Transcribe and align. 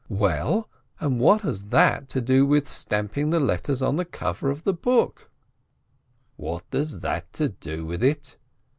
"Well, 0.09 0.67
and 0.99 1.19
what 1.19 1.41
has 1.41 1.65
that 1.65 2.09
to 2.09 2.21
do 2.21 2.43
with 2.43 2.67
stamping 2.67 3.29
the 3.29 3.39
letters 3.39 3.83
on 3.83 3.97
the 3.97 4.03
cover 4.03 4.49
of 4.49 4.63
the 4.63 4.73
book?" 4.73 5.29
POVERTY 6.37 6.37
111 6.37 6.53
"What 6.73 6.79
has 6.79 6.99
that 7.01 7.31
to 7.33 7.49
do 7.49 7.85
with 7.85 8.01
it 8.01 8.39